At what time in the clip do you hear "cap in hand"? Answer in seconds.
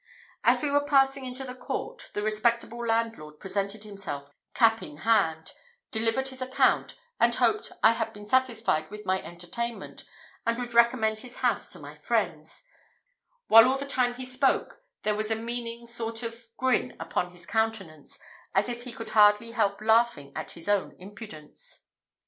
4.55-5.51